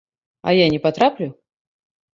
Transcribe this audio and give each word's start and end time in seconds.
А 0.41 0.49
я 0.55 0.67
не 0.77 0.81
патраплю? 0.87 1.31